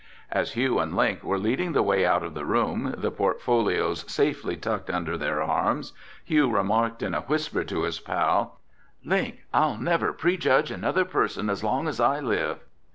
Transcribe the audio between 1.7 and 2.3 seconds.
the way out